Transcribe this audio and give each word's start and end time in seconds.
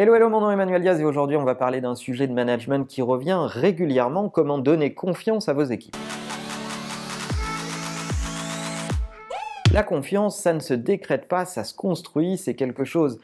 Hello, 0.00 0.14
hello, 0.14 0.28
mon 0.28 0.40
nom 0.40 0.50
est 0.50 0.52
Emmanuel 0.52 0.80
Diaz 0.80 1.00
et 1.00 1.04
aujourd'hui 1.04 1.36
on 1.36 1.42
va 1.42 1.56
parler 1.56 1.80
d'un 1.80 1.96
sujet 1.96 2.28
de 2.28 2.32
management 2.32 2.86
qui 2.86 3.02
revient 3.02 3.40
régulièrement, 3.48 4.28
comment 4.28 4.58
donner 4.58 4.94
confiance 4.94 5.48
à 5.48 5.54
vos 5.54 5.64
équipes. 5.64 5.96
La 9.72 9.82
confiance, 9.82 10.38
ça 10.38 10.52
ne 10.52 10.60
se 10.60 10.72
décrète 10.72 11.26
pas, 11.26 11.46
ça 11.46 11.64
se 11.64 11.74
construit, 11.74 12.38
c'est 12.38 12.54
quelque 12.54 12.84
chose 12.84 13.18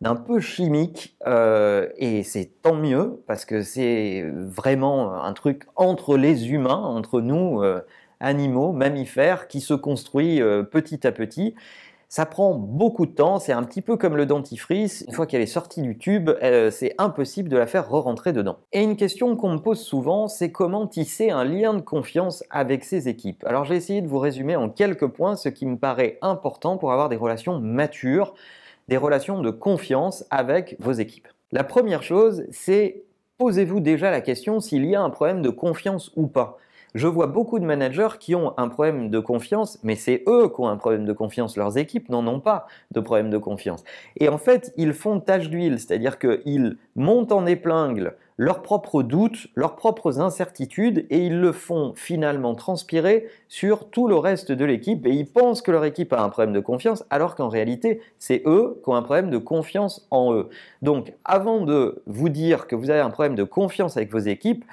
d'un 0.00 0.14
peu 0.14 0.38
chimique 0.38 1.16
euh, 1.26 1.88
et 1.96 2.22
c'est 2.22 2.52
tant 2.62 2.76
mieux 2.76 3.20
parce 3.26 3.44
que 3.44 3.64
c'est 3.64 4.24
vraiment 4.32 5.24
un 5.24 5.32
truc 5.32 5.64
entre 5.74 6.16
les 6.16 6.52
humains, 6.52 6.84
entre 6.84 7.20
nous, 7.20 7.64
euh, 7.64 7.80
animaux, 8.20 8.70
mammifères, 8.70 9.48
qui 9.48 9.60
se 9.60 9.74
construit 9.74 10.40
euh, 10.40 10.62
petit 10.62 11.04
à 11.04 11.10
petit. 11.10 11.56
Ça 12.14 12.26
prend 12.26 12.52
beaucoup 12.52 13.06
de 13.06 13.12
temps, 13.12 13.38
c'est 13.38 13.54
un 13.54 13.62
petit 13.62 13.80
peu 13.80 13.96
comme 13.96 14.18
le 14.18 14.26
dentifrice. 14.26 15.02
Une 15.08 15.14
fois 15.14 15.26
qu'elle 15.26 15.40
est 15.40 15.46
sortie 15.46 15.80
du 15.80 15.96
tube, 15.96 16.28
c'est 16.70 16.94
impossible 16.98 17.48
de 17.48 17.56
la 17.56 17.66
faire 17.66 17.88
re-rentrer 17.88 18.34
dedans. 18.34 18.58
Et 18.74 18.82
une 18.82 18.96
question 18.96 19.34
qu'on 19.34 19.54
me 19.54 19.58
pose 19.58 19.80
souvent, 19.80 20.28
c'est 20.28 20.52
comment 20.52 20.86
tisser 20.86 21.30
un 21.30 21.42
lien 21.42 21.72
de 21.72 21.80
confiance 21.80 22.44
avec 22.50 22.84
ses 22.84 23.08
équipes. 23.08 23.42
Alors 23.46 23.64
j'ai 23.64 23.76
essayé 23.76 24.02
de 24.02 24.08
vous 24.08 24.18
résumer 24.18 24.56
en 24.56 24.68
quelques 24.68 25.06
points 25.06 25.36
ce 25.36 25.48
qui 25.48 25.64
me 25.64 25.78
paraît 25.78 26.18
important 26.20 26.76
pour 26.76 26.92
avoir 26.92 27.08
des 27.08 27.16
relations 27.16 27.58
matures, 27.58 28.34
des 28.88 28.98
relations 28.98 29.40
de 29.40 29.48
confiance 29.48 30.26
avec 30.28 30.76
vos 30.80 30.92
équipes. 30.92 31.28
La 31.50 31.64
première 31.64 32.02
chose, 32.02 32.44
c'est 32.50 33.04
posez-vous 33.38 33.80
déjà 33.80 34.10
la 34.10 34.20
question 34.20 34.60
s'il 34.60 34.84
y 34.84 34.94
a 34.94 35.00
un 35.00 35.08
problème 35.08 35.40
de 35.40 35.48
confiance 35.48 36.12
ou 36.16 36.26
pas. 36.26 36.58
Je 36.94 37.06
vois 37.06 37.26
beaucoup 37.26 37.58
de 37.58 37.64
managers 37.64 38.18
qui 38.20 38.34
ont 38.34 38.52
un 38.58 38.68
problème 38.68 39.08
de 39.08 39.18
confiance, 39.18 39.78
mais 39.82 39.96
c'est 39.96 40.22
eux 40.28 40.48
qui 40.48 40.60
ont 40.60 40.68
un 40.68 40.76
problème 40.76 41.06
de 41.06 41.12
confiance. 41.14 41.56
Leurs 41.56 41.78
équipes 41.78 42.10
n'en 42.10 42.26
ont 42.26 42.40
pas 42.40 42.66
de 42.90 43.00
problème 43.00 43.30
de 43.30 43.38
confiance. 43.38 43.82
Et 44.20 44.28
en 44.28 44.36
fait, 44.36 44.74
ils 44.76 44.92
font 44.92 45.18
tâche 45.18 45.48
d'huile, 45.48 45.78
c'est-à-dire 45.78 46.18
qu'ils 46.18 46.76
montent 46.94 47.32
en 47.32 47.46
épingle 47.46 48.14
leurs 48.36 48.60
propres 48.60 49.02
doutes, 49.02 49.46
leurs 49.54 49.76
propres 49.76 50.20
incertitudes, 50.20 51.06
et 51.08 51.24
ils 51.26 51.40
le 51.40 51.52
font 51.52 51.92
finalement 51.94 52.54
transpirer 52.54 53.28
sur 53.48 53.88
tout 53.88 54.08
le 54.08 54.16
reste 54.16 54.52
de 54.52 54.64
l'équipe, 54.64 55.06
et 55.06 55.12
ils 55.12 55.26
pensent 55.26 55.62
que 55.62 55.70
leur 55.70 55.84
équipe 55.84 56.12
a 56.12 56.22
un 56.22 56.28
problème 56.28 56.52
de 56.52 56.60
confiance, 56.60 57.04
alors 57.08 57.36
qu'en 57.36 57.48
réalité, 57.48 58.00
c'est 58.18 58.42
eux 58.44 58.80
qui 58.82 58.90
ont 58.90 58.94
un 58.94 59.02
problème 59.02 59.30
de 59.30 59.38
confiance 59.38 60.06
en 60.10 60.34
eux. 60.34 60.48
Donc, 60.82 61.14
avant 61.24 61.60
de 61.60 62.02
vous 62.06 62.28
dire 62.28 62.66
que 62.66 62.74
vous 62.74 62.90
avez 62.90 63.00
un 63.00 63.10
problème 63.10 63.34
de 63.34 63.44
confiance 63.44 63.96
avec 63.96 64.10
vos 64.10 64.18
équipes, 64.18 64.64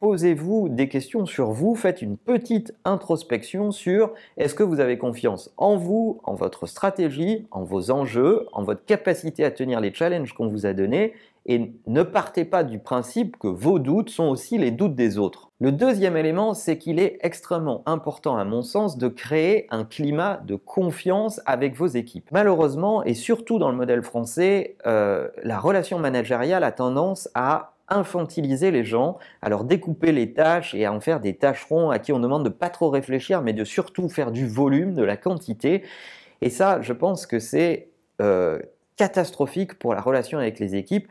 posez-vous 0.00 0.68
des 0.68 0.88
questions 0.88 1.26
sur 1.26 1.50
vous, 1.50 1.74
faites 1.74 2.02
une 2.02 2.16
petite 2.16 2.74
introspection 2.84 3.70
sur 3.70 4.12
est-ce 4.36 4.54
que 4.54 4.62
vous 4.62 4.80
avez 4.80 4.98
confiance 4.98 5.52
en 5.56 5.76
vous, 5.76 6.20
en 6.24 6.34
votre 6.34 6.66
stratégie, 6.66 7.46
en 7.50 7.64
vos 7.64 7.90
enjeux, 7.90 8.46
en 8.52 8.62
votre 8.62 8.84
capacité 8.84 9.44
à 9.44 9.50
tenir 9.50 9.80
les 9.80 9.92
challenges 9.92 10.32
qu'on 10.32 10.48
vous 10.48 10.66
a 10.66 10.72
donnés 10.72 11.14
et 11.46 11.72
ne 11.86 12.02
partez 12.02 12.44
pas 12.44 12.62
du 12.62 12.78
principe 12.78 13.38
que 13.38 13.48
vos 13.48 13.78
doutes 13.78 14.10
sont 14.10 14.28
aussi 14.28 14.58
les 14.58 14.70
doutes 14.70 14.94
des 14.94 15.16
autres. 15.16 15.50
Le 15.60 15.72
deuxième 15.72 16.16
élément, 16.16 16.52
c'est 16.52 16.76
qu'il 16.76 17.00
est 17.00 17.18
extrêmement 17.22 17.82
important 17.86 18.36
à 18.36 18.44
mon 18.44 18.62
sens 18.62 18.98
de 18.98 19.08
créer 19.08 19.66
un 19.70 19.84
climat 19.84 20.40
de 20.46 20.56
confiance 20.56 21.40
avec 21.46 21.74
vos 21.74 21.86
équipes. 21.86 22.28
Malheureusement, 22.32 23.02
et 23.02 23.14
surtout 23.14 23.58
dans 23.58 23.70
le 23.70 23.76
modèle 23.76 24.02
français, 24.02 24.76
euh, 24.86 25.28
la 25.42 25.58
relation 25.58 25.98
managériale 25.98 26.64
a 26.64 26.70
tendance 26.70 27.30
à 27.34 27.72
infantiliser 27.90 28.70
les 28.70 28.84
gens, 28.84 29.18
à 29.42 29.48
leur 29.48 29.64
découper 29.64 30.12
les 30.12 30.32
tâches 30.32 30.74
et 30.74 30.84
à 30.84 30.92
en 30.92 31.00
faire 31.00 31.20
des 31.20 31.34
tâcherons 31.34 31.90
à 31.90 31.98
qui 31.98 32.12
on 32.12 32.20
demande 32.20 32.44
de 32.44 32.50
pas 32.50 32.70
trop 32.70 32.90
réfléchir, 32.90 33.42
mais 33.42 33.52
de 33.52 33.64
surtout 33.64 34.08
faire 34.08 34.30
du 34.30 34.46
volume, 34.46 34.94
de 34.94 35.02
la 35.02 35.16
quantité. 35.16 35.82
Et 36.40 36.50
ça, 36.50 36.80
je 36.82 36.92
pense 36.92 37.26
que 37.26 37.38
c'est 37.38 37.88
euh, 38.20 38.58
catastrophique 38.96 39.78
pour 39.78 39.94
la 39.94 40.00
relation 40.00 40.38
avec 40.38 40.58
les 40.58 40.76
équipes. 40.76 41.08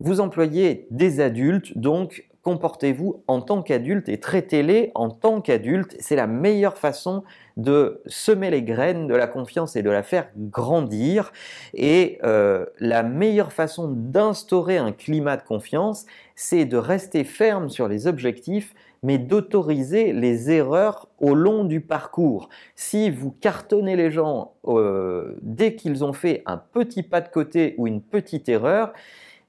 Vous 0.00 0.20
employez 0.20 0.86
des 0.90 1.20
adultes, 1.20 1.76
donc 1.78 2.24
comportez-vous 2.44 3.24
en 3.26 3.40
tant 3.40 3.62
qu'adulte 3.62 4.08
et 4.08 4.20
traitez-les 4.20 4.92
en 4.94 5.08
tant 5.08 5.40
qu'adulte. 5.40 5.96
C'est 5.98 6.14
la 6.14 6.26
meilleure 6.26 6.76
façon 6.76 7.24
de 7.56 8.02
semer 8.06 8.50
les 8.50 8.62
graines 8.62 9.06
de 9.06 9.14
la 9.14 9.26
confiance 9.26 9.76
et 9.76 9.82
de 9.82 9.90
la 9.90 10.02
faire 10.02 10.28
grandir. 10.36 11.32
Et 11.72 12.18
euh, 12.22 12.66
la 12.78 13.02
meilleure 13.02 13.52
façon 13.52 13.88
d'instaurer 13.88 14.76
un 14.76 14.92
climat 14.92 15.38
de 15.38 15.42
confiance, 15.42 16.04
c'est 16.36 16.66
de 16.66 16.76
rester 16.76 17.24
ferme 17.24 17.70
sur 17.70 17.88
les 17.88 18.06
objectifs, 18.06 18.74
mais 19.02 19.16
d'autoriser 19.16 20.12
les 20.12 20.50
erreurs 20.50 21.08
au 21.20 21.34
long 21.34 21.64
du 21.64 21.80
parcours. 21.80 22.50
Si 22.76 23.10
vous 23.10 23.30
cartonnez 23.30 23.96
les 23.96 24.10
gens 24.10 24.52
euh, 24.66 25.36
dès 25.40 25.76
qu'ils 25.76 26.04
ont 26.04 26.12
fait 26.12 26.42
un 26.44 26.58
petit 26.58 27.02
pas 27.02 27.22
de 27.22 27.28
côté 27.28 27.74
ou 27.78 27.86
une 27.86 28.02
petite 28.02 28.50
erreur, 28.50 28.92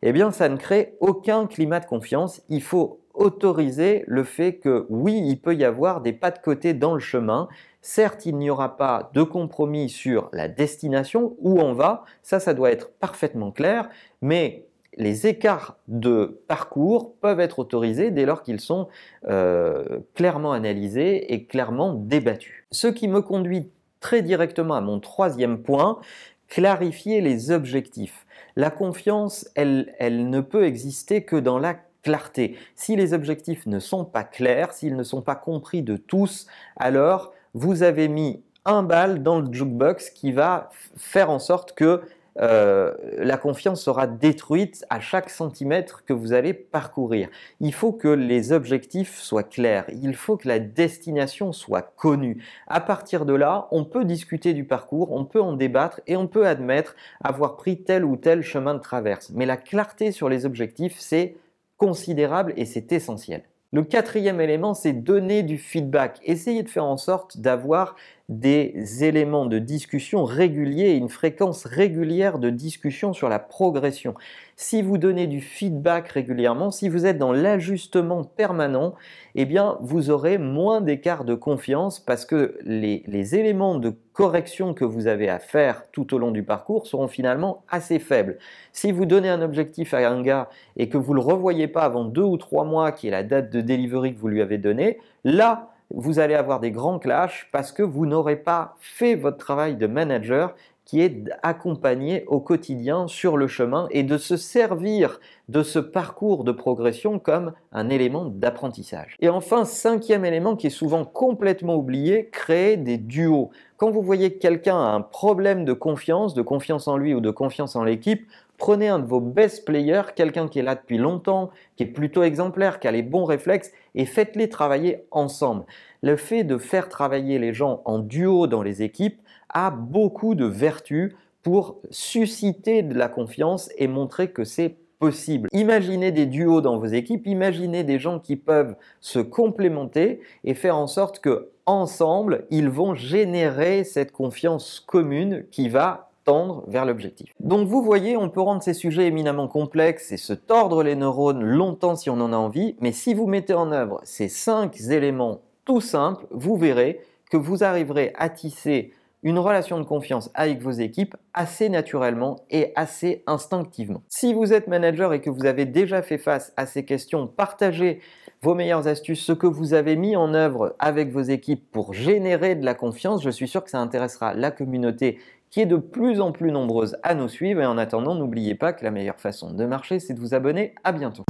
eh 0.01 0.11
bien 0.11 0.31
ça 0.31 0.49
ne 0.49 0.57
crée 0.57 0.95
aucun 0.99 1.47
climat 1.47 1.79
de 1.79 1.85
confiance. 1.85 2.41
Il 2.49 2.61
faut 2.61 2.99
autoriser 3.13 4.03
le 4.07 4.23
fait 4.23 4.57
que 4.57 4.85
oui, 4.89 5.21
il 5.25 5.39
peut 5.39 5.55
y 5.55 5.63
avoir 5.63 6.01
des 6.01 6.13
pas 6.13 6.31
de 6.31 6.39
côté 6.39 6.73
dans 6.73 6.93
le 6.93 6.99
chemin. 6.99 7.47
Certes, 7.81 8.25
il 8.25 8.37
n'y 8.37 8.49
aura 8.49 8.77
pas 8.77 9.09
de 9.13 9.23
compromis 9.23 9.89
sur 9.89 10.29
la 10.33 10.47
destination, 10.47 11.35
où 11.39 11.61
on 11.61 11.73
va, 11.73 12.03
ça, 12.23 12.39
ça 12.39 12.53
doit 12.53 12.71
être 12.71 12.91
parfaitement 12.91 13.51
clair, 13.51 13.89
mais 14.21 14.65
les 14.97 15.27
écarts 15.27 15.77
de 15.87 16.41
parcours 16.47 17.15
peuvent 17.19 17.39
être 17.39 17.59
autorisés 17.59 18.11
dès 18.11 18.25
lors 18.25 18.43
qu'ils 18.43 18.61
sont 18.61 18.87
euh, 19.27 19.99
clairement 20.13 20.53
analysés 20.53 21.33
et 21.33 21.45
clairement 21.45 21.93
débattus. 21.93 22.65
Ce 22.71 22.87
qui 22.87 23.07
me 23.07 23.21
conduit 23.21 23.69
très 23.99 24.21
directement 24.21 24.75
à 24.75 24.81
mon 24.81 24.99
troisième 24.99 25.61
point, 25.61 25.99
clarifier 26.47 27.21
les 27.21 27.51
objectifs. 27.51 28.25
La 28.55 28.69
confiance, 28.69 29.49
elle, 29.55 29.93
elle 29.99 30.29
ne 30.29 30.41
peut 30.41 30.65
exister 30.65 31.23
que 31.23 31.35
dans 31.35 31.59
la 31.59 31.75
clarté. 32.03 32.57
Si 32.75 32.95
les 32.95 33.13
objectifs 33.13 33.65
ne 33.65 33.79
sont 33.79 34.05
pas 34.05 34.23
clairs, 34.23 34.73
s'ils 34.73 34.95
ne 34.95 35.03
sont 35.03 35.21
pas 35.21 35.35
compris 35.35 35.81
de 35.81 35.97
tous, 35.97 36.45
alors 36.77 37.33
vous 37.53 37.83
avez 37.83 38.07
mis 38.07 38.43
un 38.65 38.83
bal 38.83 39.23
dans 39.23 39.39
le 39.39 39.51
jukebox 39.51 40.09
qui 40.11 40.31
va 40.31 40.69
faire 40.95 41.29
en 41.29 41.39
sorte 41.39 41.73
que 41.73 42.01
euh, 42.41 42.93
la 43.17 43.37
confiance 43.37 43.81
sera 43.81 44.07
détruite 44.07 44.85
à 44.89 44.99
chaque 44.99 45.29
centimètre 45.29 46.03
que 46.03 46.13
vous 46.13 46.33
allez 46.33 46.53
parcourir. 46.53 47.29
Il 47.61 47.73
faut 47.73 47.93
que 47.93 48.07
les 48.07 48.51
objectifs 48.51 49.17
soient 49.17 49.43
clairs, 49.43 49.85
il 49.89 50.15
faut 50.15 50.35
que 50.35 50.47
la 50.47 50.59
destination 50.59 51.53
soit 51.53 51.93
connue. 51.95 52.43
À 52.67 52.81
partir 52.81 53.25
de 53.25 53.33
là, 53.33 53.67
on 53.71 53.85
peut 53.85 54.05
discuter 54.05 54.53
du 54.53 54.65
parcours, 54.65 55.11
on 55.11 55.25
peut 55.25 55.41
en 55.41 55.53
débattre 55.53 56.01
et 56.07 56.17
on 56.17 56.27
peut 56.27 56.45
admettre 56.45 56.95
avoir 57.23 57.55
pris 57.55 57.83
tel 57.83 58.03
ou 58.03 58.17
tel 58.17 58.41
chemin 58.41 58.73
de 58.73 58.79
traverse. 58.79 59.31
Mais 59.33 59.45
la 59.45 59.57
clarté 59.57 60.11
sur 60.11 60.27
les 60.27 60.45
objectifs, 60.45 60.97
c'est 60.99 61.37
considérable 61.77 62.53
et 62.57 62.65
c'est 62.65 62.91
essentiel. 62.91 63.43
Le 63.75 63.83
quatrième 63.83 64.39
élément, 64.39 64.73
c'est 64.73 64.93
donner 64.93 65.43
du 65.43 65.57
feedback. 65.57 66.19
Essayez 66.23 66.63
de 66.63 66.69
faire 66.69 66.85
en 66.85 66.95
sorte 66.95 67.39
d'avoir 67.39 67.97
des 68.27 69.03
éléments 69.03 69.45
de 69.45 69.59
discussion 69.59 70.23
réguliers 70.23 70.93
une 70.93 71.09
fréquence 71.09 71.65
régulière 71.65 72.39
de 72.39 72.49
discussion 72.49 73.13
sur 73.13 73.29
la 73.29 73.37
progression. 73.37 74.15
Si 74.55 74.81
vous 74.81 74.97
donnez 74.97 75.27
du 75.27 75.41
feedback 75.41 76.07
régulièrement, 76.07 76.71
si 76.71 76.89
vous 76.89 77.05
êtes 77.05 77.19
dans 77.19 77.33
l'ajustement 77.33 78.23
permanent, 78.23 78.95
eh 79.35 79.45
bien, 79.45 79.77
vous 79.81 80.09
aurez 80.09 80.39
moins 80.39 80.81
d'écart 80.81 81.23
de 81.23 81.35
confiance 81.35 81.99
parce 81.99 82.25
que 82.25 82.57
les, 82.63 83.03
les, 83.05 83.35
éléments 83.35 83.77
de 83.77 83.93
correction 84.13 84.73
que 84.73 84.85
vous 84.85 85.05
avez 85.05 85.29
à 85.29 85.37
faire 85.37 85.83
tout 85.91 86.15
au 86.15 86.17
long 86.17 86.31
du 86.31 86.41
parcours 86.41 86.87
seront 86.87 87.07
finalement 87.07 87.63
assez 87.69 87.99
faibles. 87.99 88.39
Si 88.71 88.91
vous 88.91 89.05
donnez 89.05 89.29
un 89.29 89.41
objectif 89.43 89.93
à 89.93 90.09
un 90.09 90.21
gars 90.23 90.49
et 90.77 90.89
que 90.89 90.97
vous 90.97 91.13
ne 91.13 91.19
le 91.19 91.25
revoyez 91.25 91.67
pas 91.67 91.83
avant 91.83 92.05
deux 92.05 92.23
ou 92.23 92.37
trois 92.37 92.63
mois, 92.63 92.91
qui 92.91 93.07
est 93.07 93.11
la 93.11 93.23
date 93.23 93.51
de 93.51 93.61
delivery 93.61 94.15
que 94.15 94.19
vous 94.19 94.29
lui 94.29 94.41
avez 94.41 94.57
donnée, 94.57 94.99
là, 95.25 95.74
vous 95.89 96.19
allez 96.19 96.35
avoir 96.35 96.59
des 96.59 96.71
grands 96.71 96.99
clashs 96.99 97.47
parce 97.51 97.71
que 97.71 97.83
vous 97.83 98.05
n'aurez 98.05 98.35
pas 98.35 98.75
fait 98.79 99.15
votre 99.15 99.37
travail 99.37 99.75
de 99.75 99.87
manager 99.87 100.55
qui 100.85 101.01
est 101.01 101.09
d'accompagner 101.09 102.23
au 102.27 102.39
quotidien 102.39 103.07
sur 103.07 103.37
le 103.37 103.47
chemin 103.47 103.87
et 103.89 104.03
de 104.03 104.17
se 104.17 104.37
servir 104.37 105.19
de 105.49 105.63
ce 105.63 105.79
parcours 105.79 106.43
de 106.43 106.51
progression 106.51 107.17
comme 107.17 107.53
un 107.71 107.89
élément 107.89 108.25
d'apprentissage. 108.25 109.15
Et 109.19 109.29
enfin, 109.29 109.65
cinquième 109.65 110.25
élément 110.25 110.55
qui 110.55 110.67
est 110.67 110.71
souvent 110.71 111.03
complètement 111.03 111.75
oublié, 111.75 112.29
créer 112.31 112.77
des 112.77 112.97
duos. 112.97 113.49
Quand 113.77 113.89
vous 113.89 114.03
voyez 114.03 114.33
que 114.33 114.39
quelqu'un 114.39 114.77
a 114.77 114.91
un 114.91 115.01
problème 115.01 115.65
de 115.65 115.73
confiance, 115.73 116.35
de 116.35 116.43
confiance 116.43 116.87
en 116.87 116.97
lui 116.97 117.13
ou 117.13 117.19
de 117.19 117.31
confiance 117.31 117.75
en 117.75 117.83
l'équipe, 117.83 118.27
Prenez 118.57 118.87
un 118.87 118.99
de 118.99 119.05
vos 119.05 119.19
best 119.19 119.65
players, 119.65 120.13
quelqu'un 120.15 120.47
qui 120.47 120.59
est 120.59 120.63
là 120.63 120.75
depuis 120.75 120.97
longtemps, 120.97 121.51
qui 121.75 121.83
est 121.83 121.87
plutôt 121.87 122.23
exemplaire, 122.23 122.79
qui 122.79 122.87
a 122.87 122.91
les 122.91 123.01
bons 123.01 123.25
réflexes, 123.25 123.71
et 123.95 124.05
faites-les 124.05 124.49
travailler 124.49 125.05
ensemble. 125.11 125.65
Le 126.01 126.15
fait 126.15 126.43
de 126.43 126.57
faire 126.57 126.89
travailler 126.89 127.39
les 127.39 127.53
gens 127.53 127.81
en 127.85 127.99
duo 127.99 128.47
dans 128.47 128.63
les 128.63 128.81
équipes 128.83 129.21
a 129.49 129.71
beaucoup 129.71 130.35
de 130.35 130.45
vertus 130.45 131.13
pour 131.43 131.77
susciter 131.91 132.81
de 132.81 132.97
la 132.97 133.07
confiance 133.07 133.69
et 133.77 133.87
montrer 133.87 134.31
que 134.31 134.43
c'est 134.43 134.75
possible. 134.99 135.49
Imaginez 135.51 136.11
des 136.11 136.25
duos 136.25 136.61
dans 136.61 136.77
vos 136.77 136.85
équipes, 136.85 137.27
imaginez 137.27 137.83
des 137.83 137.99
gens 137.99 138.19
qui 138.19 138.35
peuvent 138.35 138.75
se 139.01 139.19
complémenter 139.19 140.21
et 140.43 140.53
faire 140.53 140.77
en 140.77 140.87
sorte 140.87 141.19
que 141.19 141.49
ensemble, 141.65 142.45
ils 142.49 142.69
vont 142.69 142.95
générer 142.95 143.83
cette 143.83 144.11
confiance 144.11 144.79
commune 144.79 145.45
qui 145.51 145.69
va 145.69 146.11
tendre 146.25 146.63
vers 146.67 146.85
l'objectif. 146.85 147.31
Donc 147.39 147.67
vous 147.67 147.81
voyez, 147.81 148.17
on 148.17 148.29
peut 148.29 148.41
rendre 148.41 148.61
ces 148.61 148.73
sujets 148.73 149.07
éminemment 149.07 149.47
complexes 149.47 150.11
et 150.11 150.17
se 150.17 150.33
tordre 150.33 150.83
les 150.83 150.95
neurones 150.95 151.43
longtemps 151.43 151.95
si 151.95 152.09
on 152.09 152.19
en 152.19 152.33
a 152.33 152.37
envie, 152.37 152.75
mais 152.81 152.91
si 152.91 153.13
vous 153.13 153.27
mettez 153.27 153.53
en 153.53 153.71
œuvre 153.71 154.01
ces 154.03 154.27
cinq 154.27 154.79
éléments 154.89 155.41
tout 155.63 155.81
simples, 155.81 156.25
vous 156.31 156.57
verrez 156.57 156.99
que 157.31 157.37
vous 157.37 157.63
arriverez 157.63 158.13
à 158.15 158.29
tisser 158.29 158.91
une 159.23 159.39
relation 159.39 159.79
de 159.79 159.83
confiance 159.83 160.29
avec 160.35 160.61
vos 160.61 160.71
équipes 160.71 161.15
assez 161.33 161.67
naturellement 161.69 162.41
et 162.51 162.71
assez 162.75 163.23
instinctivement. 163.25 164.03
Si 164.07 164.35
vous 164.35 164.53
êtes 164.53 164.67
manager 164.67 165.13
et 165.13 165.21
que 165.21 165.31
vous 165.31 165.47
avez 165.47 165.65
déjà 165.65 166.03
fait 166.03 166.19
face 166.19 166.53
à 166.57 166.67
ces 166.67 166.85
questions, 166.85 167.25
partagez 167.25 168.01
vos 168.43 168.53
meilleures 168.53 168.87
astuces, 168.87 169.25
ce 169.25 169.31
que 169.31 169.47
vous 169.47 169.73
avez 169.73 169.95
mis 169.95 170.15
en 170.15 170.35
œuvre 170.35 170.75
avec 170.77 171.11
vos 171.11 171.21
équipes 171.21 171.71
pour 171.71 171.93
générer 171.93 172.53
de 172.53 172.63
la 172.63 172.75
confiance. 172.75 173.23
Je 173.23 173.31
suis 173.31 173.47
sûr 173.47 173.63
que 173.63 173.71
ça 173.71 173.79
intéressera 173.79 174.35
la 174.35 174.51
communauté 174.51 175.17
qui 175.55 175.61
est 175.61 175.65
de 175.65 175.77
plus 175.77 176.19
en 176.19 176.33
plus 176.33 176.51
nombreuse 176.51 176.97
à 177.01 177.15
nous 177.15 177.29
suivre. 177.29 177.61
Et 177.61 177.65
en 177.65 177.77
attendant, 177.77 178.13
n'oubliez 178.13 178.55
pas 178.55 178.73
que 178.73 178.83
la 178.83 178.91
meilleure 178.91 179.21
façon 179.21 179.53
de 179.53 179.65
marcher, 179.65 180.01
c'est 180.01 180.13
de 180.13 180.19
vous 180.19 180.33
abonner. 180.33 180.75
À 180.83 180.91
bientôt. 180.91 181.23